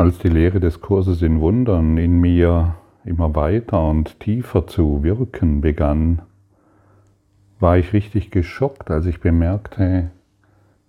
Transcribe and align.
Als 0.00 0.18
die 0.18 0.28
Lehre 0.28 0.60
des 0.60 0.80
Kurses 0.80 1.20
in 1.20 1.40
Wundern 1.40 1.98
in 1.98 2.22
mir 2.22 2.74
immer 3.04 3.34
weiter 3.34 3.86
und 3.86 4.18
tiefer 4.18 4.66
zu 4.66 5.02
wirken 5.02 5.60
begann, 5.60 6.22
war 7.58 7.76
ich 7.76 7.92
richtig 7.92 8.30
geschockt, 8.30 8.90
als 8.90 9.04
ich 9.04 9.20
bemerkte, 9.20 10.10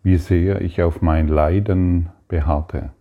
wie 0.02 0.16
sehr 0.16 0.62
ich 0.62 0.82
auf 0.82 1.02
mein 1.02 1.28
Leiden 1.28 2.08
beharrte, 2.30 2.92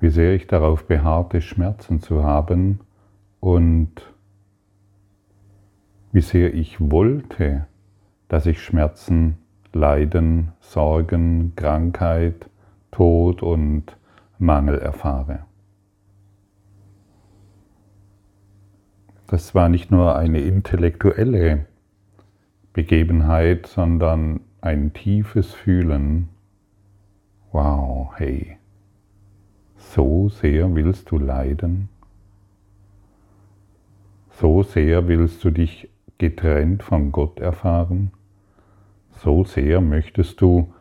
wie 0.00 0.10
sehr 0.10 0.34
ich 0.34 0.48
darauf 0.48 0.86
beharrte, 0.86 1.40
Schmerzen 1.40 2.00
zu 2.00 2.22
haben 2.22 2.80
und 3.40 4.12
wie 6.12 6.20
sehr 6.20 6.52
ich 6.52 6.78
wollte, 6.78 7.66
dass 8.28 8.44
ich 8.44 8.62
Schmerzen, 8.62 9.38
Leiden, 9.72 10.52
Sorgen, 10.60 11.54
Krankheit, 11.56 12.50
Tod 12.90 13.42
und 13.42 13.96
Mangel 14.38 14.78
erfahre. 14.78 15.46
Das 19.26 19.54
war 19.54 19.68
nicht 19.68 19.90
nur 19.90 20.16
eine 20.16 20.40
intellektuelle 20.40 21.66
Begebenheit, 22.72 23.66
sondern 23.66 24.40
ein 24.60 24.92
tiefes 24.92 25.52
Fühlen. 25.54 26.28
Wow, 27.52 28.12
hey, 28.16 28.58
so 29.76 30.28
sehr 30.28 30.74
willst 30.74 31.10
du 31.10 31.18
leiden? 31.18 31.88
So 34.30 34.62
sehr 34.62 35.06
willst 35.06 35.44
du 35.44 35.50
dich 35.50 35.88
getrennt 36.18 36.82
von 36.82 37.12
Gott 37.12 37.38
erfahren? 37.38 38.10
So 39.10 39.44
sehr 39.44 39.80
möchtest 39.80 40.40
du 40.40 40.74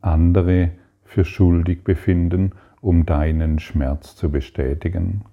andere 0.00 0.72
für 1.04 1.24
schuldig 1.24 1.84
befinden, 1.84 2.52
um 2.80 3.06
deinen 3.06 3.58
Schmerz 3.58 4.16
zu 4.16 4.30
bestätigen? 4.30 5.24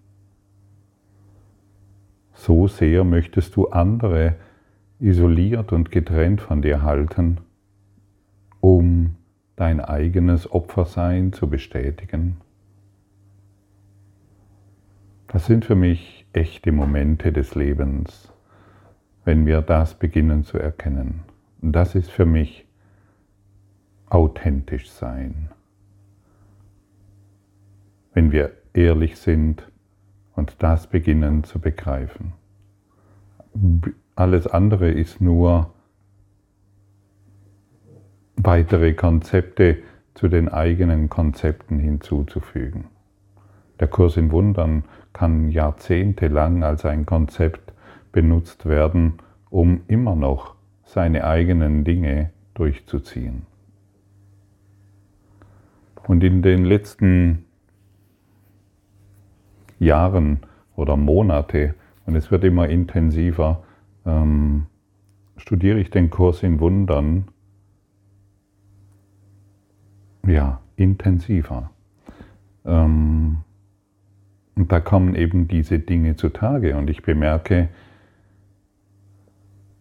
So 2.33 2.67
sehr 2.67 3.03
möchtest 3.03 3.55
du 3.55 3.67
andere 3.67 4.35
isoliert 4.99 5.71
und 5.71 5.91
getrennt 5.91 6.41
von 6.41 6.61
dir 6.61 6.81
halten, 6.81 7.39
um 8.59 9.15
dein 9.55 9.79
eigenes 9.79 10.51
Opfersein 10.51 11.33
zu 11.33 11.49
bestätigen? 11.49 12.37
Das 15.27 15.45
sind 15.45 15.65
für 15.65 15.75
mich 15.75 16.25
echte 16.33 16.71
Momente 16.71 17.31
des 17.31 17.55
Lebens, 17.55 18.31
wenn 19.23 19.45
wir 19.45 19.61
das 19.61 19.95
beginnen 19.95 20.43
zu 20.43 20.57
erkennen. 20.57 21.21
Und 21.61 21.73
das 21.73 21.95
ist 21.95 22.09
für 22.09 22.25
mich 22.25 22.65
authentisch 24.09 24.89
sein. 24.89 25.49
Wenn 28.13 28.31
wir 28.31 28.51
ehrlich 28.73 29.17
sind 29.17 29.71
und 30.35 30.55
das 30.63 30.87
beginnen 30.87 31.43
zu 31.43 31.59
begreifen. 31.59 32.33
Alles 34.15 34.47
andere 34.47 34.89
ist 34.89 35.21
nur 35.21 35.73
weitere 38.35 38.93
Konzepte 38.93 39.77
zu 40.13 40.27
den 40.27 40.49
eigenen 40.49 41.09
Konzepten 41.09 41.79
hinzuzufügen. 41.79 42.85
Der 43.79 43.87
Kurs 43.87 44.17
in 44.17 44.31
Wundern 44.31 44.83
kann 45.13 45.49
jahrzehntelang 45.49 46.63
als 46.63 46.85
ein 46.85 47.05
Konzept 47.05 47.73
benutzt 48.11 48.65
werden, 48.65 49.13
um 49.49 49.81
immer 49.87 50.15
noch 50.15 50.55
seine 50.83 51.23
eigenen 51.23 51.83
Dinge 51.83 52.31
durchzuziehen. 52.53 53.45
Und 56.07 56.23
in 56.23 56.41
den 56.41 56.65
letzten 56.65 57.45
Jahren 59.81 60.39
oder 60.75 60.95
Monate, 60.95 61.75
und 62.05 62.15
es 62.15 62.31
wird 62.31 62.43
immer 62.43 62.69
intensiver, 62.69 63.63
ähm, 64.05 64.67
studiere 65.37 65.79
ich 65.79 65.89
den 65.89 66.09
Kurs 66.09 66.43
in 66.43 66.59
Wundern, 66.59 67.25
ja, 70.25 70.61
intensiver. 70.75 71.71
Ähm, 72.65 73.37
und 74.55 74.71
da 74.71 74.79
kommen 74.79 75.15
eben 75.15 75.47
diese 75.47 75.79
Dinge 75.79 76.15
zutage. 76.15 76.77
Und 76.77 76.89
ich 76.89 77.01
bemerke, 77.01 77.69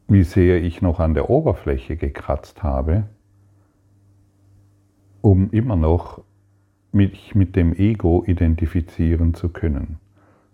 wie 0.09 0.22
sehr 0.22 0.62
ich 0.62 0.81
noch 0.81 0.99
an 0.99 1.15
der 1.15 1.28
Oberfläche 1.28 1.97
gekratzt 1.97 2.62
habe, 2.62 3.05
um 5.21 5.50
immer 5.50 5.77
noch 5.77 6.22
mich 6.92 7.34
mit 7.34 7.56
dem 7.56 7.74
Ego 7.74 8.24
identifizieren 8.26 9.34
zu 9.34 9.48
können. 9.48 9.98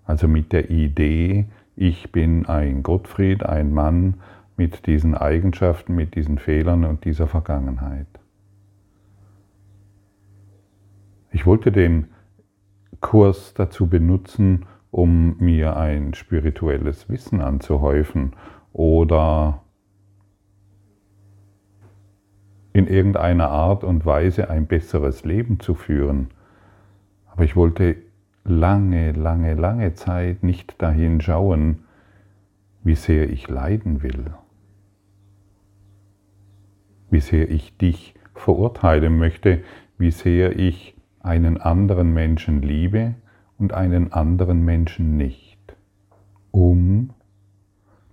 Also 0.04 0.28
mit 0.28 0.52
der 0.52 0.70
Idee, 0.70 1.46
ich 1.74 2.12
bin 2.12 2.46
ein 2.46 2.82
Gottfried, 2.82 3.44
ein 3.44 3.72
Mann 3.72 4.14
mit 4.56 4.86
diesen 4.86 5.14
Eigenschaften, 5.14 5.94
mit 5.94 6.14
diesen 6.14 6.38
Fehlern 6.38 6.84
und 6.84 7.04
dieser 7.04 7.26
Vergangenheit. 7.26 8.06
Ich 11.32 11.44
wollte 11.44 11.70
den 11.70 12.06
Kurs 13.00 13.52
dazu 13.54 13.88
benutzen, 13.88 14.64
um 14.90 15.36
mir 15.38 15.76
ein 15.76 16.14
spirituelles 16.14 17.10
Wissen 17.10 17.42
anzuhäufen 17.42 18.32
oder 18.72 19.62
in 22.86 22.94
irgendeiner 22.94 23.50
Art 23.50 23.84
und 23.84 24.06
Weise 24.06 24.48
ein 24.48 24.66
besseres 24.66 25.24
Leben 25.24 25.60
zu 25.60 25.74
führen. 25.74 26.28
Aber 27.26 27.44
ich 27.44 27.56
wollte 27.56 27.96
lange, 28.44 29.12
lange, 29.12 29.54
lange 29.54 29.94
Zeit 29.94 30.42
nicht 30.42 30.80
dahin 30.80 31.20
schauen, 31.20 31.80
wie 32.84 32.94
sehr 32.94 33.28
ich 33.30 33.48
leiden 33.48 34.02
will, 34.02 34.26
wie 37.10 37.20
sehr 37.20 37.50
ich 37.50 37.76
dich 37.76 38.14
verurteilen 38.34 39.18
möchte, 39.18 39.62
wie 39.98 40.12
sehr 40.12 40.56
ich 40.56 40.96
einen 41.20 41.60
anderen 41.60 42.14
Menschen 42.14 42.62
liebe 42.62 43.14
und 43.58 43.72
einen 43.72 44.12
anderen 44.12 44.64
Menschen 44.64 45.16
nicht, 45.16 45.58
um 46.52 47.10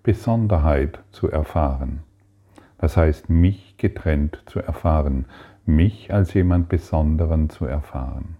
Besonderheit 0.02 1.04
zu 1.12 1.30
erfahren. 1.30 2.02
Das 2.84 2.98
heißt, 2.98 3.30
mich 3.30 3.78
getrennt 3.78 4.44
zu 4.46 4.60
erfahren, 4.60 5.24
mich 5.66 6.14
als 6.14 6.34
jemand 6.34 6.68
Besonderen 6.68 7.50
zu 7.50 7.64
erfahren. 7.64 8.36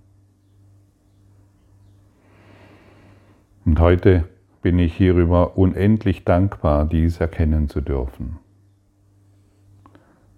Und 3.64 3.80
heute 3.80 4.28
bin 4.62 4.80
ich 4.80 4.94
hierüber 4.98 5.58
unendlich 5.58 6.26
dankbar, 6.26 6.84
dies 6.84 7.22
erkennen 7.22 7.70
zu 7.70 7.80
dürfen. 7.80 8.38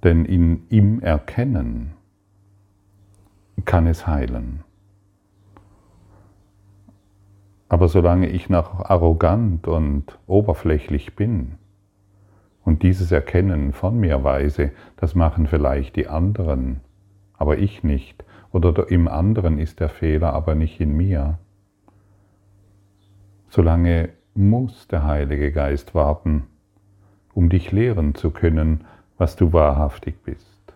Denn 0.04 0.24
in, 0.26 0.68
im 0.70 1.00
Erkennen 1.02 1.94
kann 3.66 3.88
es 3.88 4.06
heilen. 4.06 4.64
Aber 7.70 7.88
solange 7.88 8.30
ich 8.30 8.50
noch 8.50 8.82
arrogant 8.82 9.68
und 9.68 10.20
oberflächlich 10.28 11.16
bin 11.16 11.58
und 12.66 12.84
dieses 12.84 13.12
Erkennen 13.12 13.72
von 13.72 13.98
mir 13.98 14.24
weise, 14.24 14.72
das 14.98 15.16
machen 15.16 15.48
vielleicht 15.48 15.96
die 15.96 16.08
anderen, 16.08 16.82
aber 17.34 17.58
ich 17.60 17.84
nicht. 17.84 18.26
Oder 18.52 18.90
im 18.90 19.08
anderen 19.08 19.60
ist 19.60 19.80
der 19.80 19.90
Fehler, 19.90 20.34
aber 20.34 20.56
nicht 20.56 20.82
in 20.82 20.98
mir. 20.98 21.38
Solange 23.50 24.10
muss 24.34 24.88
der 24.88 25.06
Heilige 25.06 25.52
Geist 25.52 25.96
warten, 25.96 26.48
um 27.34 27.50
dich 27.50 27.72
lehren 27.72 28.16
zu 28.16 28.32
können, 28.32 28.86
was 29.18 29.36
du 29.36 29.54
wahrhaftig 29.54 30.24
bist. 30.24 30.74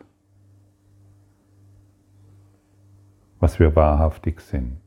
Was 3.39 3.59
wir 3.59 3.75
wahrhaftig 3.75 4.41
sind 4.41 4.77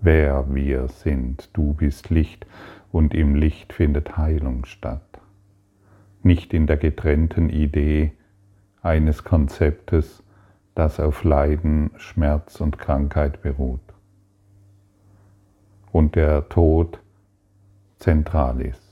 wer 0.00 0.46
wir 0.54 0.88
sind. 0.88 1.50
Du 1.52 1.74
bist 1.74 2.10
Licht 2.10 2.46
und 2.90 3.14
im 3.14 3.34
Licht 3.34 3.72
findet 3.72 4.16
Heilung 4.16 4.64
statt. 4.64 5.20
Nicht 6.22 6.52
in 6.54 6.66
der 6.66 6.76
getrennten 6.76 7.50
Idee 7.50 8.12
eines 8.82 9.24
Konzeptes, 9.24 10.22
das 10.74 11.00
auf 11.00 11.24
Leiden, 11.24 11.90
Schmerz 11.96 12.60
und 12.60 12.78
Krankheit 12.78 13.42
beruht. 13.42 13.80
Und 15.92 16.14
der 16.14 16.48
Tod 16.48 17.00
zentral 17.98 18.60
ist. 18.60 18.88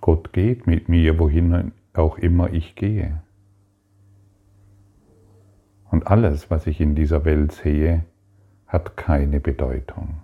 Gott 0.00 0.32
geht 0.32 0.66
mit 0.66 0.88
mir, 0.88 1.18
wohin 1.18 1.72
auch 1.94 2.18
immer 2.18 2.52
ich 2.52 2.74
gehe. 2.74 3.22
Und 5.92 6.06
alles, 6.06 6.50
was 6.50 6.66
ich 6.66 6.80
in 6.80 6.94
dieser 6.94 7.26
Welt 7.26 7.52
sehe, 7.52 8.04
hat 8.66 8.96
keine 8.96 9.40
Bedeutung. 9.40 10.22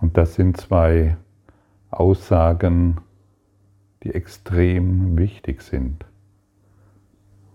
Und 0.00 0.16
das 0.16 0.34
sind 0.36 0.56
zwei 0.56 1.16
Aussagen, 1.90 2.98
die 4.04 4.14
extrem 4.14 5.18
wichtig 5.18 5.60
sind. 5.60 6.06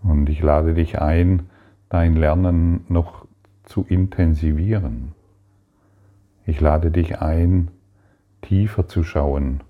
Und 0.03 0.29
ich 0.29 0.41
lade 0.41 0.73
dich 0.73 1.01
ein, 1.01 1.49
dein 1.87 2.17
Lernen 2.17 2.83
noch 2.89 3.25
zu 3.63 3.85
intensivieren. 3.87 5.13
Ich 6.45 6.59
lade 6.59 6.91
dich 6.91 7.21
ein, 7.21 7.71
tiefer 8.45 8.87
zu 8.87 9.03
schauen, 9.03 9.61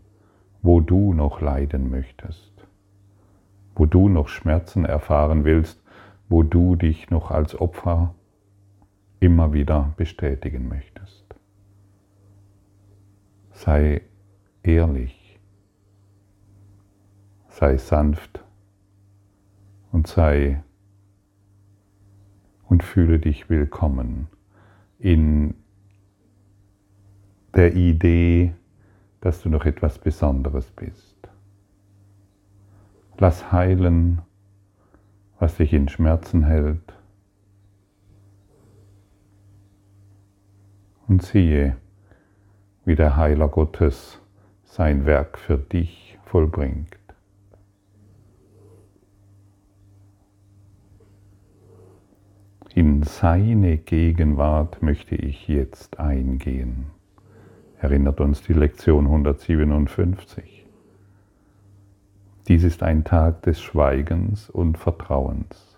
wo 0.61 0.81
du 0.81 1.13
noch 1.13 1.41
leiden 1.41 1.89
möchtest, 1.89 2.51
wo 3.75 3.85
du 3.85 4.09
noch 4.09 4.27
Schmerzen 4.27 4.85
erfahren 4.85 5.45
willst, 5.45 5.81
wo 6.27 6.43
du 6.43 6.75
dich 6.75 7.09
noch 7.09 7.31
als 7.31 7.59
Opfer 7.59 8.13
immer 9.19 9.53
wieder 9.53 9.93
bestätigen 9.95 10.67
möchtest. 10.67 11.23
Sei 13.51 14.01
ehrlich, 14.61 15.39
sei 17.47 17.77
sanft 17.77 18.43
und 19.91 20.07
sei 20.07 20.61
und 22.67 22.83
fühle 22.83 23.19
dich 23.19 23.49
willkommen 23.49 24.27
in 24.99 25.53
der 27.55 27.73
Idee, 27.73 28.53
dass 29.21 29.41
du 29.41 29.49
noch 29.49 29.65
etwas 29.65 29.99
Besonderes 29.99 30.71
bist. 30.71 31.15
Lass 33.17 33.51
heilen, 33.51 34.21
was 35.39 35.55
dich 35.57 35.73
in 35.73 35.87
Schmerzen 35.89 36.43
hält. 36.43 36.93
Und 41.07 41.23
siehe, 41.23 41.77
wie 42.83 42.95
der 42.95 43.15
Heiler 43.15 43.47
Gottes 43.47 44.19
sein 44.63 45.05
Werk 45.05 45.37
für 45.37 45.57
dich 45.57 46.17
vollbringt. 46.25 46.97
In 52.73 53.03
seine 53.03 53.77
Gegenwart 53.77 54.81
möchte 54.81 55.15
ich 55.15 55.47
jetzt 55.47 55.97
eingehen, 55.97 56.87
erinnert 57.85 58.19
uns 58.19 58.41
die 58.41 58.53
Lektion 58.53 59.05
157. 59.05 60.65
Dies 62.47 62.63
ist 62.63 62.81
ein 62.81 63.03
Tag 63.03 63.43
des 63.43 63.61
Schweigens 63.61 64.49
und 64.49 64.79
Vertrauens. 64.79 65.77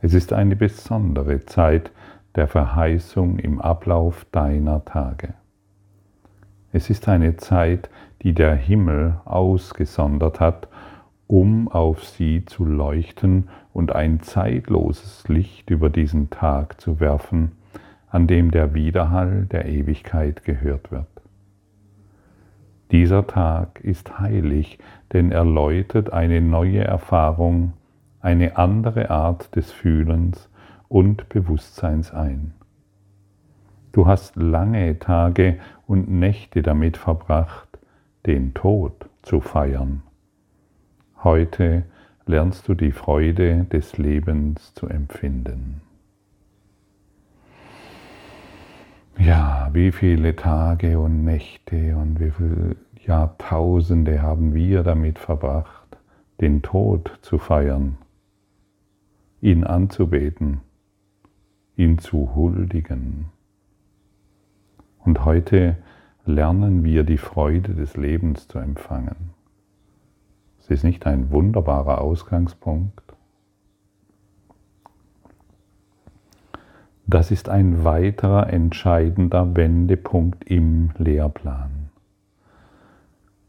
Es 0.00 0.14
ist 0.14 0.32
eine 0.32 0.54
besondere 0.54 1.44
Zeit 1.44 1.90
der 2.36 2.46
Verheißung 2.46 3.40
im 3.40 3.60
Ablauf 3.60 4.26
deiner 4.30 4.84
Tage. 4.84 5.34
Es 6.72 6.88
ist 6.88 7.08
eine 7.08 7.36
Zeit, 7.36 7.90
die 8.22 8.32
der 8.32 8.54
Himmel 8.54 9.16
ausgesondert 9.24 10.38
hat, 10.38 10.68
um 11.26 11.66
auf 11.66 12.04
sie 12.04 12.44
zu 12.44 12.64
leuchten 12.64 13.48
und 13.72 13.90
ein 13.90 14.20
zeitloses 14.20 15.26
Licht 15.26 15.68
über 15.68 15.90
diesen 15.90 16.30
Tag 16.30 16.80
zu 16.80 17.00
werfen, 17.00 17.56
an 18.16 18.26
dem 18.26 18.50
der 18.50 18.72
Widerhall 18.72 19.44
der 19.44 19.66
Ewigkeit 19.66 20.42
gehört 20.42 20.90
wird. 20.90 21.06
Dieser 22.90 23.26
Tag 23.26 23.80
ist 23.80 24.18
heilig, 24.18 24.78
denn 25.12 25.30
er 25.30 25.44
läutet 25.44 26.14
eine 26.14 26.40
neue 26.40 26.82
Erfahrung, 26.82 27.74
eine 28.22 28.56
andere 28.56 29.10
Art 29.10 29.54
des 29.54 29.70
Fühlens 29.70 30.48
und 30.88 31.28
Bewusstseins 31.28 32.10
ein. 32.14 32.54
Du 33.92 34.06
hast 34.06 34.34
lange 34.36 34.98
Tage 34.98 35.58
und 35.86 36.08
Nächte 36.10 36.62
damit 36.62 36.96
verbracht, 36.96 37.68
den 38.24 38.54
Tod 38.54 39.10
zu 39.20 39.42
feiern. 39.42 40.00
Heute 41.22 41.82
lernst 42.24 42.66
du 42.66 42.72
die 42.72 42.92
Freude 42.92 43.64
des 43.64 43.98
Lebens 43.98 44.72
zu 44.72 44.88
empfinden. 44.88 45.82
Ja, 49.18 49.70
wie 49.72 49.92
viele 49.92 50.36
Tage 50.36 50.98
und 50.98 51.24
Nächte 51.24 51.96
und 51.96 52.20
wie 52.20 52.30
viele 52.30 52.76
Jahrtausende 53.06 54.20
haben 54.20 54.52
wir 54.52 54.82
damit 54.82 55.18
verbracht, 55.18 55.96
den 56.40 56.60
Tod 56.60 57.18
zu 57.22 57.38
feiern, 57.38 57.96
ihn 59.40 59.64
anzubeten, 59.64 60.60
ihn 61.76 61.98
zu 61.98 62.34
huldigen. 62.34 63.26
Und 64.98 65.24
heute 65.24 65.76
lernen 66.26 66.84
wir 66.84 67.04
die 67.04 67.18
Freude 67.18 67.74
des 67.74 67.96
Lebens 67.96 68.48
zu 68.48 68.58
empfangen. 68.58 69.30
Es 70.58 70.68
ist 70.68 70.84
nicht 70.84 71.06
ein 71.06 71.30
wunderbarer 71.30 72.00
Ausgangspunkt. 72.00 73.05
Das 77.08 77.30
ist 77.30 77.48
ein 77.48 77.84
weiterer 77.84 78.52
entscheidender 78.52 79.54
Wendepunkt 79.54 80.42
im 80.44 80.90
Lehrplan. 80.98 81.90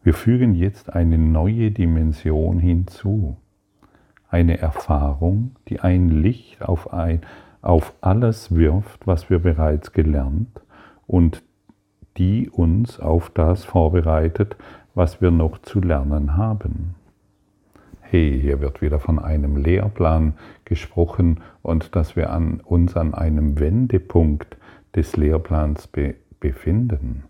Wir 0.03 0.13
fügen 0.13 0.53
jetzt 0.53 0.93
eine 0.93 1.17
neue 1.17 1.71
Dimension 1.71 2.59
hinzu, 2.59 3.37
eine 4.29 4.59
Erfahrung, 4.59 5.55
die 5.69 5.79
ein 5.79 6.09
Licht 6.09 6.61
auf, 6.61 6.93
ein, 6.93 7.21
auf 7.63 7.95
alles 7.99 8.53
wirft, 8.53 9.07
was 9.07 9.31
wir 9.31 9.39
bereits 9.39 9.91
gelernt 9.91 10.61
und 11.07 11.41
die 12.17 12.51
uns 12.51 12.99
auf 12.99 13.31
das 13.31 13.65
vorbereitet, 13.65 14.55
was 14.93 15.19
wir 15.19 15.31
noch 15.31 15.57
zu 15.63 15.81
lernen 15.81 16.37
haben 16.37 16.96
hey, 18.09 18.39
hier 18.41 18.61
wird 18.61 18.81
wieder 18.81 18.99
von 18.99 19.19
einem 19.19 19.57
Lehrplan 19.57 20.33
gesprochen 20.63 21.41
und 21.61 21.95
dass 21.95 22.15
wir 22.15 22.29
an, 22.31 22.61
uns 22.61 22.95
an 22.95 23.13
einem 23.13 23.59
Wendepunkt 23.59 24.57
des 24.95 25.17
Lehrplans 25.17 25.87
be 25.87 26.15
befinden. 26.39 27.23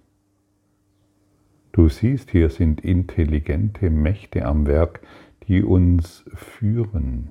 Du 1.71 1.87
siehst, 1.87 2.29
hier 2.31 2.49
sind 2.49 2.81
intelligente 2.81 3.89
Mächte 3.89 4.45
am 4.45 4.67
Werk, 4.67 4.99
die 5.47 5.63
uns 5.63 6.25
führen, 6.33 7.29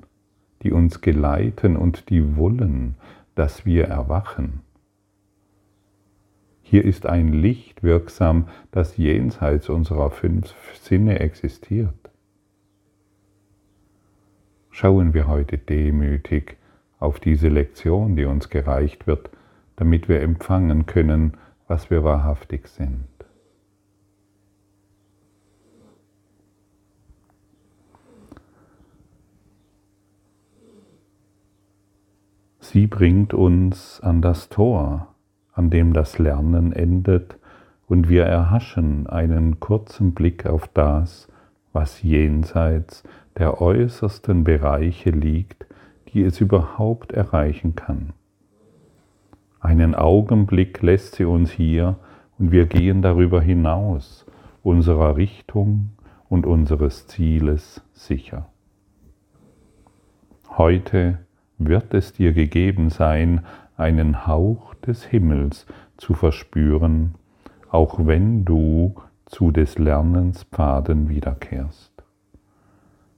die 0.63 0.73
uns 0.73 1.03
geleiten 1.03 1.77
und 1.77 2.09
die 2.09 2.37
wollen, 2.37 2.95
dass 3.35 3.67
wir 3.67 3.85
erwachen. 3.85 4.61
Hier 6.63 6.85
ist 6.85 7.07
ein 7.07 7.33
Licht 7.33 7.83
wirksam, 7.83 8.49
das 8.71 8.97
jenseits 8.97 9.69
unserer 9.69 10.11
fünf 10.11 10.55
Sinne 10.81 11.21
existiert 11.21 12.06
schauen 14.77 15.15
wir 15.15 15.27
heute 15.27 15.57
demütig 15.57 16.59
auf 16.99 17.19
diese 17.19 17.49
Lektion, 17.49 18.15
die 18.15 18.27
uns 18.27 18.51
gereicht 18.51 19.07
wird, 19.07 19.31
damit 19.77 20.07
wir 20.07 20.21
empfangen 20.21 20.85
können, 20.85 21.39
was 21.67 21.89
wir 21.89 22.05
wahrhaftig 22.05 22.69
sind. 22.69 23.07
Sie 32.61 32.87
bringt 32.87 33.33
uns 33.33 34.01
an 34.03 34.21
das 34.21 34.51
Tor, 34.51 35.15
an 35.55 35.71
dem 35.71 35.95
das 35.95 36.19
Lernen 36.19 36.75
endet, 36.75 37.39
und 37.87 38.11
wir 38.11 38.25
erhaschen 38.25 39.07
einen 39.07 39.59
kurzen 39.59 40.13
Blick 40.13 40.45
auf 40.45 40.69
das, 40.69 41.29
was 41.77 42.03
jenseits 42.03 43.05
der 43.37 43.61
äußersten 43.61 44.45
Bereiche 44.45 45.11
liegt, 45.11 45.67
die 46.09 46.23
es 46.23 46.41
überhaupt 46.41 47.13
erreichen 47.13 47.75
kann. 47.75 48.15
Einen 49.61 49.95
Augenblick 49.95 50.81
lässt 50.81 51.17
sie 51.17 51.27
uns 51.27 51.51
hier 51.51 51.97
und 52.39 52.51
wir 52.51 52.65
gehen 52.65 53.03
darüber 53.03 53.43
hinaus, 53.43 54.25
unserer 54.63 55.19
Richtung 55.19 55.91
und 56.31 56.47
unseres 56.47 57.09
Zieles 57.09 57.83
sicher. 57.93 58.47
Heute 60.57 61.19
wird 61.59 61.93
es 61.93 62.15
dir 62.15 62.33
gegeben 62.33 62.89
sein, 62.89 63.45
einen 63.77 64.27
Hauch 64.27 64.73
des 64.77 65.05
Himmels 65.05 65.67
zu 65.99 66.15
verspüren, 66.15 67.17
auch 67.71 68.07
wenn 68.07 68.47
du 68.47 68.95
zu 69.27 69.51
des 69.51 69.79
Lernens 69.79 70.45
Pfaden 70.45 71.09
wiederkehrst. 71.09 71.93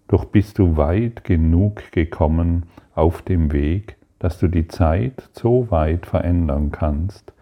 Doch 0.08 0.24
bist 0.24 0.58
du 0.58 0.76
weit 0.76 1.22
genug 1.22 1.92
gekommen 1.92 2.64
auf 2.94 3.22
dem 3.22 3.52
Weg, 3.52 3.96
dass 4.18 4.38
du 4.38 4.48
die 4.48 4.66
Zeit 4.66 5.28
so 5.32 5.70
weit 5.70 6.06
verändern 6.06 6.72
kannst, 6.72 7.32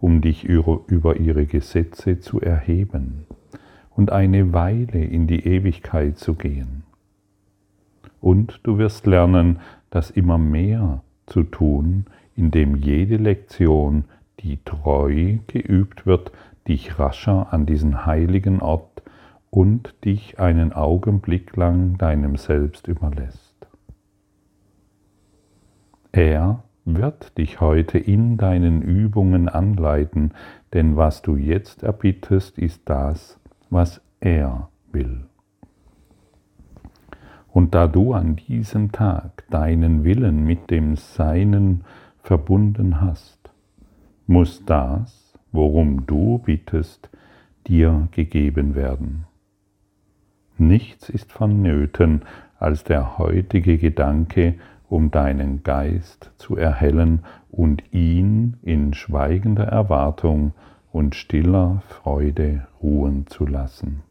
um 0.00 0.20
dich 0.20 0.44
über 0.44 1.16
ihre 1.16 1.46
Gesetze 1.46 2.20
zu 2.20 2.40
erheben 2.40 3.26
und 3.90 4.12
eine 4.12 4.52
Weile 4.52 5.04
in 5.04 5.26
die 5.26 5.46
Ewigkeit 5.46 6.18
zu 6.18 6.34
gehen. 6.34 6.84
Und 8.20 8.60
du 8.62 8.78
wirst 8.78 9.06
lernen, 9.06 9.60
das 9.90 10.10
immer 10.10 10.38
mehr 10.38 11.02
zu 11.26 11.42
tun, 11.42 12.06
indem 12.36 12.76
jede 12.76 13.16
Lektion 13.16 14.04
die 14.40 14.58
treu 14.64 15.38
geübt 15.46 16.06
wird, 16.06 16.32
dich 16.68 16.98
rascher 16.98 17.52
an 17.52 17.66
diesen 17.66 18.06
heiligen 18.06 18.60
Ort 18.60 19.02
und 19.50 19.94
dich 20.04 20.38
einen 20.38 20.72
Augenblick 20.72 21.56
lang 21.56 21.98
deinem 21.98 22.36
Selbst 22.36 22.88
überlässt. 22.88 23.66
Er 26.12 26.62
wird 26.84 27.38
dich 27.38 27.60
heute 27.60 27.98
in 27.98 28.36
deinen 28.36 28.82
Übungen 28.82 29.48
anleiten, 29.48 30.32
denn 30.72 30.96
was 30.96 31.22
du 31.22 31.36
jetzt 31.36 31.82
erbittest, 31.82 32.58
ist 32.58 32.82
das, 32.86 33.38
was 33.70 34.00
er 34.20 34.68
will. 34.90 35.24
Und 37.48 37.74
da 37.74 37.86
du 37.86 38.14
an 38.14 38.36
diesem 38.36 38.92
Tag 38.92 39.44
deinen 39.50 40.04
Willen 40.04 40.44
mit 40.44 40.70
dem 40.70 40.96
Seinen 40.96 41.84
verbunden 42.22 43.00
hast, 43.00 43.50
muss 44.26 44.64
das, 44.64 45.21
worum 45.52 46.06
du 46.06 46.38
bittest, 46.38 47.10
dir 47.66 48.08
gegeben 48.10 48.74
werden. 48.74 49.26
Nichts 50.58 51.08
ist 51.08 51.32
vonnöten 51.32 52.22
als 52.58 52.84
der 52.84 53.18
heutige 53.18 53.78
Gedanke, 53.78 54.54
um 54.88 55.10
deinen 55.10 55.62
Geist 55.62 56.32
zu 56.36 56.56
erhellen 56.56 57.20
und 57.50 57.82
ihn 57.92 58.56
in 58.62 58.94
schweigender 58.94 59.64
Erwartung 59.64 60.52
und 60.92 61.14
stiller 61.14 61.82
Freude 61.88 62.66
ruhen 62.82 63.26
zu 63.26 63.46
lassen, 63.46 64.02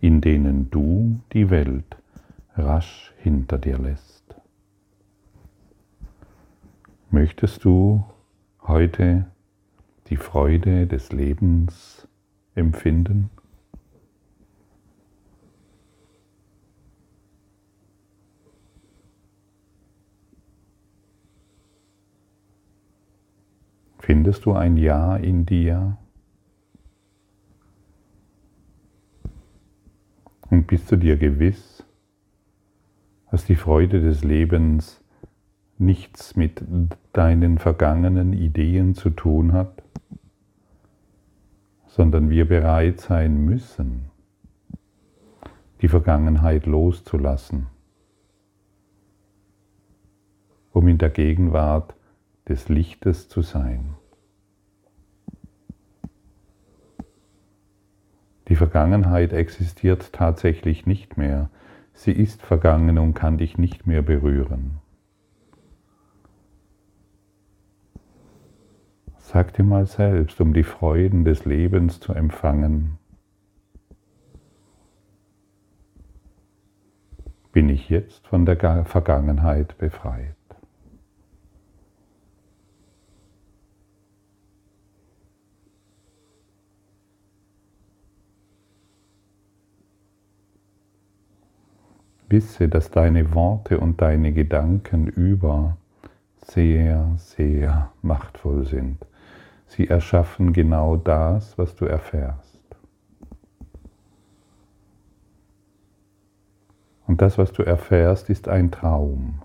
in 0.00 0.20
denen 0.20 0.70
du 0.70 1.20
die 1.32 1.50
Welt 1.50 1.96
rasch 2.56 3.12
hinter 3.18 3.58
dir 3.58 3.78
lässt. 3.78 4.34
Möchtest 7.10 7.64
du 7.64 8.04
heute 8.62 9.26
die 10.10 10.16
Freude 10.16 10.86
des 10.86 11.12
Lebens 11.12 12.08
empfinden? 12.54 13.30
Findest 23.98 24.46
du 24.46 24.54
ein 24.54 24.78
Ja 24.78 25.16
in 25.16 25.44
dir? 25.44 25.98
Und 30.48 30.66
bist 30.66 30.90
du 30.90 30.96
dir 30.96 31.18
gewiss, 31.18 31.84
dass 33.30 33.44
die 33.44 33.54
Freude 33.56 34.00
des 34.00 34.24
Lebens 34.24 35.02
nichts 35.76 36.36
mit 36.36 36.64
deinen 37.12 37.58
vergangenen 37.58 38.32
Ideen 38.32 38.94
zu 38.94 39.10
tun 39.10 39.52
hat, 39.52 39.82
sondern 41.98 42.30
wir 42.30 42.46
bereit 42.46 43.00
sein 43.00 43.44
müssen, 43.44 44.08
die 45.82 45.88
Vergangenheit 45.88 46.64
loszulassen, 46.64 47.66
um 50.70 50.86
in 50.86 50.98
der 50.98 51.10
Gegenwart 51.10 51.96
des 52.48 52.68
Lichtes 52.68 53.28
zu 53.28 53.42
sein. 53.42 53.96
Die 58.46 58.54
Vergangenheit 58.54 59.32
existiert 59.32 60.12
tatsächlich 60.12 60.86
nicht 60.86 61.16
mehr. 61.16 61.50
Sie 61.94 62.12
ist 62.12 62.42
vergangen 62.42 62.98
und 62.98 63.14
kann 63.14 63.38
dich 63.38 63.58
nicht 63.58 63.88
mehr 63.88 64.02
berühren. 64.02 64.78
Sag 69.30 69.52
dir 69.52 69.62
mal 69.62 69.84
selbst, 69.84 70.40
um 70.40 70.54
die 70.54 70.62
Freuden 70.62 71.26
des 71.26 71.44
Lebens 71.44 72.00
zu 72.00 72.14
empfangen, 72.14 72.96
bin 77.52 77.68
ich 77.68 77.90
jetzt 77.90 78.26
von 78.26 78.46
der 78.46 78.86
Vergangenheit 78.86 79.76
befreit. 79.76 80.34
Wisse, 92.30 92.70
dass 92.70 92.90
deine 92.90 93.34
Worte 93.34 93.78
und 93.78 94.00
deine 94.00 94.32
Gedanken 94.32 95.06
über 95.06 95.76
sehr, 96.38 97.12
sehr 97.18 97.92
machtvoll 98.00 98.64
sind. 98.64 99.07
Sie 99.68 99.86
erschaffen 99.86 100.52
genau 100.52 100.96
das, 100.96 101.56
was 101.56 101.76
du 101.76 101.84
erfährst. 101.84 102.58
Und 107.06 107.22
das, 107.22 107.38
was 107.38 107.52
du 107.52 107.62
erfährst, 107.62 108.28
ist 108.28 108.48
ein 108.48 108.70
Traum. 108.70 109.42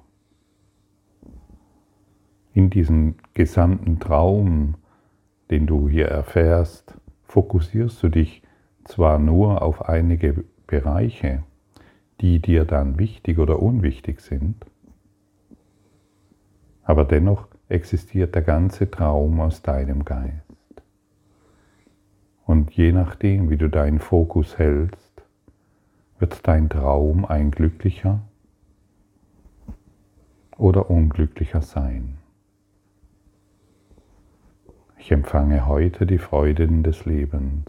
In 2.53 2.69
diesem 2.69 3.15
gesamten 3.33 3.99
Traum, 3.99 4.75
den 5.49 5.67
du 5.67 5.87
hier 5.87 6.07
erfährst, 6.07 6.97
fokussierst 7.23 8.01
du 8.03 8.09
dich 8.09 8.43
zwar 8.85 9.19
nur 9.19 9.61
auf 9.61 9.87
einige 9.87 10.43
Bereiche, 10.67 11.43
die 12.21 12.39
dir 12.39 12.65
dann 12.65 12.99
wichtig 12.99 13.39
oder 13.39 13.61
unwichtig 13.61 14.21
sind, 14.21 14.65
aber 16.83 17.05
dennoch 17.05 17.47
existiert 17.73 18.35
der 18.35 18.43
ganze 18.43 18.89
Traum 18.89 19.41
aus 19.41 19.61
deinem 19.61 20.05
Geist. 20.05 20.43
Und 22.45 22.71
je 22.71 22.91
nachdem, 22.91 23.49
wie 23.49 23.57
du 23.57 23.69
deinen 23.69 23.99
Fokus 23.99 24.57
hältst, 24.57 25.23
wird 26.19 26.47
dein 26.47 26.69
Traum 26.69 27.25
ein 27.25 27.51
glücklicher 27.51 28.21
oder 30.57 30.89
unglücklicher 30.89 31.61
sein. 31.61 32.17
Ich 34.99 35.11
empfange 35.11 35.65
heute 35.65 36.05
die 36.05 36.19
Freuden 36.19 36.83
des 36.83 37.05
Lebens. 37.05 37.65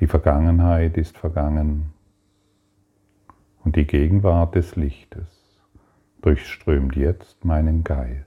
Die 0.00 0.06
Vergangenheit 0.06 0.96
ist 0.96 1.18
vergangen 1.18 1.92
und 3.64 3.76
die 3.76 3.86
Gegenwart 3.86 4.54
des 4.54 4.76
Lichtes 4.76 5.37
durchströmt 6.22 6.96
jetzt 6.96 7.44
meinen 7.44 7.84
Geist. 7.84 8.24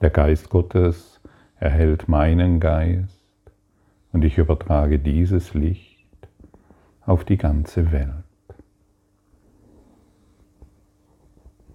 Der 0.00 0.10
Geist 0.10 0.50
Gottes 0.50 1.20
erhält 1.56 2.08
meinen 2.08 2.60
Geist 2.60 3.20
und 4.12 4.24
ich 4.24 4.38
übertrage 4.38 4.98
dieses 4.98 5.54
Licht 5.54 6.06
auf 7.00 7.24
die 7.24 7.36
ganze 7.36 7.90
Welt. 7.90 8.24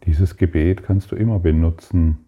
Dieses 0.05 0.37
Gebet 0.37 0.83
kannst 0.83 1.11
du 1.11 1.15
immer 1.15 1.39
benutzen, 1.39 2.25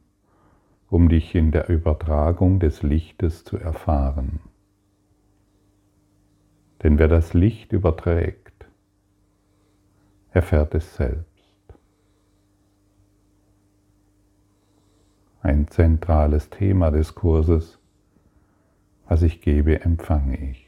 um 0.90 1.08
dich 1.08 1.34
in 1.36 1.52
der 1.52 1.70
Übertragung 1.70 2.60
des 2.60 2.84
Lichtes 2.84 3.44
zu 3.44 3.58
erfahren. 3.58 4.40
Denn 6.84 7.00
wer 7.00 7.08
das 7.08 7.34
Licht 7.34 7.72
überträgt, 7.72 8.51
erfährt 10.32 10.74
es 10.76 10.96
selbst. 10.96 11.28
Ein 15.42 15.68
zentrales 15.68 16.50
Thema 16.50 16.92
des 16.92 17.16
Kurses, 17.16 17.80
was 19.08 19.24
ich 19.24 19.42
gebe, 19.42 19.82
empfange 19.82 20.52
ich. 20.52 20.68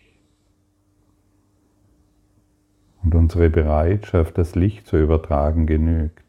Und 3.04 3.16
unsere 3.16 3.50
Bereitschaft, 3.50 4.38
das 4.38 4.56
Licht 4.56 4.88
zu 4.88 4.98
übertragen, 4.98 5.68
genügt. 5.68 6.22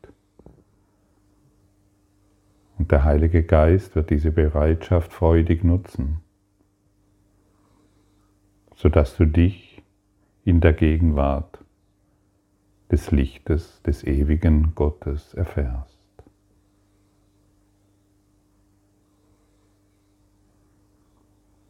Und 2.79 2.91
der 2.91 3.05
Heilige 3.05 3.43
Geist 3.43 3.95
wird 3.95 4.11
diese 4.11 4.33
Bereitschaft 4.33 5.13
freudig 5.13 5.65
nutzen, 5.65 6.21
sodass 8.75 9.17
du 9.17 9.25
dich 9.25 9.83
in 10.45 10.61
der 10.61 10.73
Gegenwart 10.73 11.64
des 12.95 13.11
Lichtes 13.11 13.83
des 13.83 14.05
ewigen 14.05 14.77
Gottes 14.77 15.35
erfährst. 15.35 15.99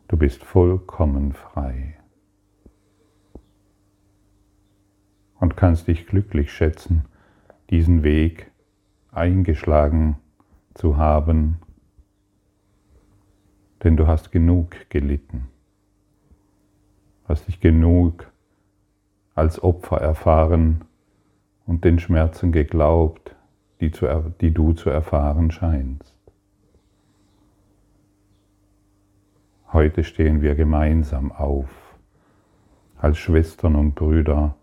Du 0.07 0.19
bist 0.19 0.45
vollkommen 0.45 1.33
frei 1.33 1.97
und 5.40 5.57
kannst 5.57 5.88
dich 5.88 6.07
glücklich 6.07 6.52
schätzen, 6.52 7.07
diesen 7.71 8.02
Weg 8.02 8.50
eingeschlagen 9.11 10.16
zu 10.75 10.99
haben, 10.99 11.57
denn 13.83 13.97
du 13.97 14.07
hast 14.07 14.31
genug 14.31 14.76
gelitten, 14.90 15.49
hast 17.26 17.49
dich 17.49 17.61
genug 17.61 18.31
als 19.35 19.62
Opfer 19.62 20.02
erfahren 20.02 20.85
und 21.66 21.85
den 21.85 21.99
Schmerzen 21.99 22.52
geglaubt, 22.52 23.35
die, 23.80 23.90
zu, 23.90 24.06
die 24.40 24.52
du 24.52 24.73
zu 24.73 24.90
erfahren 24.90 25.50
scheinst. 25.50 26.14
Heute 29.73 30.04
stehen 30.04 30.40
wir 30.40 30.54
gemeinsam 30.54 31.33
auf, 31.33 31.68
als 32.97 33.18
Schwestern 33.18 33.75
und 33.75 33.94
Brüder, 33.94 34.54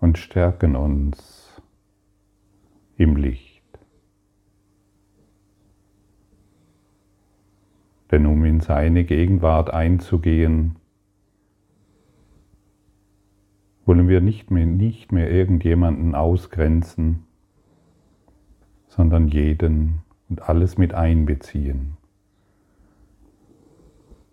und 0.00 0.18
stärken 0.18 0.76
uns 0.76 1.60
im 2.96 3.16
Licht. 3.16 3.64
Denn 8.10 8.26
um 8.26 8.44
in 8.44 8.60
seine 8.60 9.04
Gegenwart 9.04 9.70
einzugehen, 9.70 10.76
wollen 13.88 14.06
wir 14.06 14.20
nicht 14.20 14.50
mehr, 14.50 14.66
nicht 14.66 15.12
mehr 15.12 15.30
irgendjemanden 15.30 16.14
ausgrenzen, 16.14 17.24
sondern 18.86 19.28
jeden 19.28 20.00
und 20.28 20.42
alles 20.46 20.76
mit 20.76 20.92
einbeziehen. 20.92 21.96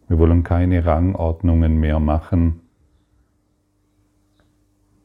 Wir 0.10 0.20
wollen 0.20 0.44
keine 0.44 0.86
Rangordnungen 0.86 1.80
mehr 1.80 2.02
machen, 2.02 2.60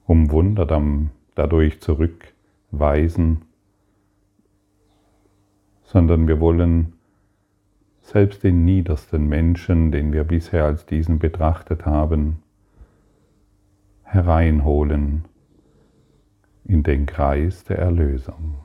um 0.04 0.32
Wunder 0.32 0.66
dadurch 1.36 1.80
zurückweisen, 1.80 3.42
sondern 5.84 6.26
wir 6.26 6.40
wollen 6.40 6.94
selbst 8.02 8.42
den 8.42 8.64
niedersten 8.64 9.28
Menschen, 9.28 9.92
den 9.92 10.12
wir 10.12 10.24
bisher 10.24 10.64
als 10.64 10.86
diesen 10.86 11.20
betrachtet 11.20 11.86
haben, 11.86 12.42
hereinholen 14.10 15.24
in 16.64 16.82
den 16.82 17.06
Kreis 17.06 17.62
der 17.62 17.78
Erlösung. 17.78 18.56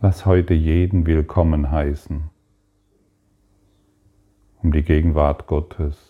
Lass 0.00 0.24
heute 0.24 0.54
jeden 0.54 1.04
willkommen 1.06 1.70
heißen 1.70 2.30
um 4.62 4.70
die 4.70 4.82
Gegenwart 4.82 5.48
Gottes. 5.48 6.08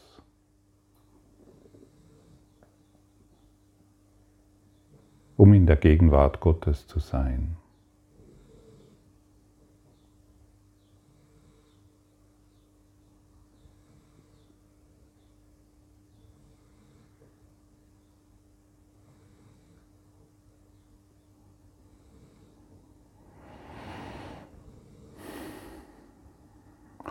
um 5.39 5.55
in 5.55 5.67
der 5.67 5.75
Gegenwart 5.77 6.39
Gottes 6.39 6.87
zu 6.87 7.01
sein. 7.01 7.57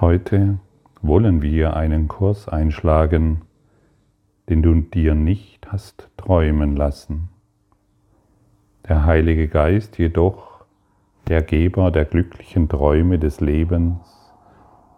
Heute 0.01 0.57
wollen 1.03 1.43
wir 1.43 1.75
einen 1.75 2.07
Kurs 2.07 2.49
einschlagen, 2.49 3.43
den 4.49 4.63
du 4.63 4.73
dir 4.81 5.13
nicht 5.13 5.71
hast 5.71 6.09
träumen 6.17 6.75
lassen. 6.75 7.29
Der 8.89 9.05
Heilige 9.05 9.47
Geist 9.47 9.99
jedoch, 9.99 10.65
der 11.27 11.43
Geber 11.43 11.91
der 11.91 12.05
glücklichen 12.05 12.67
Träume 12.67 13.19
des 13.19 13.41
Lebens, 13.41 14.33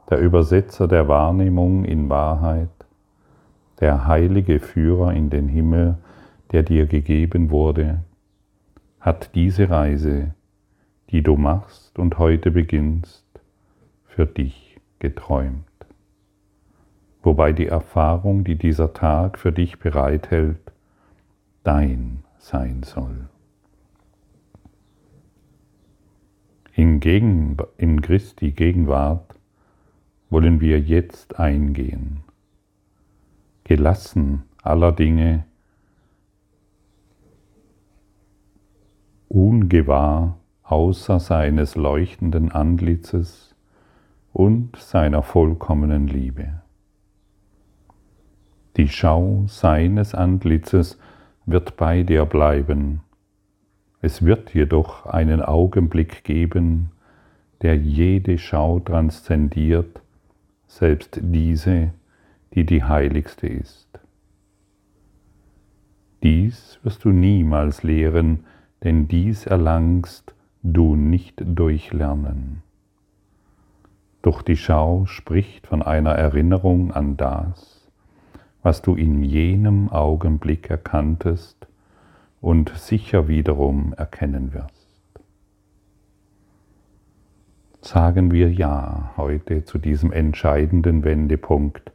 der 0.09 0.19
Übersetzer 0.19 0.87
der 0.87 1.09
Wahrnehmung 1.09 1.83
in 1.83 2.07
Wahrheit, 2.07 2.69
der 3.81 4.07
heilige 4.07 4.61
Führer 4.61 5.11
in 5.11 5.29
den 5.29 5.49
Himmel, 5.49 5.97
der 6.53 6.63
dir 6.63 6.85
gegeben 6.85 7.49
wurde, 7.49 8.05
hat 9.01 9.35
diese 9.35 9.69
Reise, 9.69 10.33
die 11.09 11.23
du 11.23 11.35
machst 11.35 11.99
und 11.99 12.19
heute 12.19 12.51
beginnst, 12.51 13.25
für 14.05 14.25
dich 14.25 14.62
geträumt 15.03 15.65
wobei 17.23 17.53
die 17.53 17.67
Erfahrung, 17.67 18.43
die 18.43 18.57
dieser 18.57 18.93
Tag 18.93 19.39
für 19.39 19.51
dich 19.51 19.79
bereithält, 19.79 20.59
dein 21.63 22.23
sein 22.37 22.83
soll. 22.83 23.29
In, 26.75 26.99
Gegen, 26.99 27.57
in 27.77 28.01
Christi 28.01 28.51
Gegenwart 28.51 29.39
wollen 30.29 30.59
wir 30.59 30.79
jetzt 30.79 31.39
eingehen, 31.39 32.23
gelassen 33.63 34.43
aller 34.61 34.91
Dinge, 34.91 35.45
ungewahr 39.29 40.39
außer 40.63 41.19
seines 41.19 41.75
leuchtenden 41.75 42.51
Antlitzes 42.51 43.52
und 44.33 44.75
seiner 44.75 45.21
vollkommenen 45.21 46.07
Liebe. 46.07 46.61
Die 48.75 48.87
Schau 48.87 49.45
seines 49.47 50.15
Antlitzes 50.15 50.97
wird 51.45 51.77
bei 51.77 52.01
dir 52.01 52.25
bleiben. 52.25 53.01
Es 54.01 54.25
wird 54.25 54.53
jedoch 54.55 55.05
einen 55.05 55.41
Augenblick 55.41 56.23
geben, 56.23 56.91
der 57.61 57.77
jede 57.77 58.39
Schau 58.39 58.79
transzendiert, 58.79 60.01
selbst 60.65 61.19
diese, 61.21 61.91
die 62.55 62.65
die 62.65 62.83
heiligste 62.83 63.47
ist. 63.47 63.87
Dies 66.23 66.79
wirst 66.81 67.05
du 67.05 67.09
niemals 67.09 67.83
lehren, 67.83 68.45
denn 68.83 69.07
dies 69.07 69.45
erlangst 69.45 70.33
du 70.63 70.95
nicht 70.95 71.43
durch 71.45 71.93
Lernen. 71.93 72.62
Doch 74.23 74.41
die 74.41 74.55
Schau 74.55 75.05
spricht 75.05 75.67
von 75.67 75.81
einer 75.81 76.13
Erinnerung 76.13 76.93
an 76.93 77.17
das, 77.17 77.89
was 78.61 78.81
du 78.81 78.95
in 78.95 79.21
jenem 79.21 79.89
Augenblick 79.89 80.69
erkanntest 80.69 81.67
und 82.39 82.69
sicher 82.69 83.27
wiederum 83.27 83.93
erkennen 83.97 84.53
wirst. 84.53 84.87
Sagen 87.81 88.31
wir 88.31 88.49
Ja 88.49 89.11
heute 89.17 89.65
zu 89.65 89.77
diesem 89.77 90.13
entscheidenden 90.13 91.03
Wendepunkt, 91.03 91.91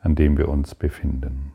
an 0.00 0.14
dem 0.14 0.38
wir 0.38 0.48
uns 0.48 0.76
befinden. 0.76 1.54